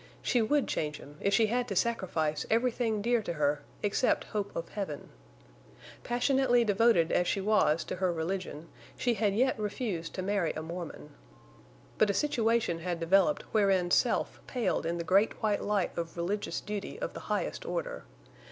She 0.23 0.41
would 0.41 0.67
change 0.67 0.97
him 0.97 1.15
if 1.19 1.31
she 1.31 1.45
had 1.45 1.67
to 1.67 1.75
sacrifice 1.75 2.43
everything 2.49 3.03
dear 3.03 3.21
to 3.21 3.33
her 3.33 3.61
except 3.83 4.23
hope 4.23 4.51
of 4.55 4.69
heaven. 4.69 5.09
Passionately 6.03 6.65
devoted 6.65 7.11
as 7.11 7.27
she 7.27 7.39
was 7.39 7.83
to 7.83 7.97
her 7.97 8.11
religion, 8.11 8.67
she 8.97 9.13
had 9.13 9.35
yet 9.35 9.59
refused 9.59 10.15
to 10.15 10.23
marry 10.23 10.53
a 10.53 10.63
Mormon. 10.63 11.11
But 11.99 12.09
a 12.09 12.15
situation 12.15 12.79
had 12.79 12.99
developed 12.99 13.43
wherein 13.53 13.91
self 13.91 14.41
paled 14.47 14.87
in 14.87 14.97
the 14.97 15.03
great 15.03 15.33
white 15.43 15.61
light 15.61 15.95
of 15.95 16.17
religious 16.17 16.61
duty 16.61 16.97
of 16.99 17.13
the 17.13 17.19
highest 17.29 17.63
order. 17.63 18.03